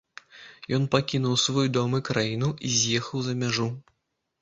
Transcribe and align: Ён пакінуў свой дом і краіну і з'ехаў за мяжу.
Ён 0.77 0.87
пакінуў 0.95 1.35
свой 1.45 1.71
дом 1.77 1.91
і 2.01 2.01
краіну 2.09 2.53
і 2.71 2.75
з'ехаў 2.81 3.17
за 3.31 3.41
мяжу. 3.45 3.73